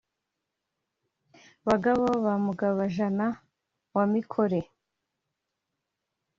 [1.67, 3.27] bagabo ba mugaba-jana
[3.95, 4.59] wa mikore,